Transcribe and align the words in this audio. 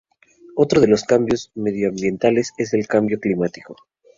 Otro 0.55 0.81
de 0.81 0.87
los 0.87 1.03
retos 1.07 1.51
medioambientales 1.53 2.53
es 2.57 2.73
el 2.73 2.87
cambio 2.87 3.19
climático. 3.19 3.75